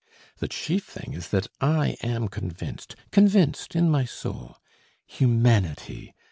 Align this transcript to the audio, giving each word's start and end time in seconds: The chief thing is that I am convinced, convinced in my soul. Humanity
The 0.37 0.47
chief 0.47 0.85
thing 0.85 1.13
is 1.13 1.29
that 1.29 1.45
I 1.61 1.95
am 2.01 2.27
convinced, 2.27 2.95
convinced 3.11 3.75
in 3.75 3.87
my 3.87 4.03
soul. 4.05 4.57
Humanity 5.05 6.15